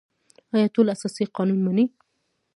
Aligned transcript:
آیا 0.53 0.67
ټول 0.75 0.87
اساسي 0.95 1.25
قانون 1.35 1.59
مني؟ 1.65 1.85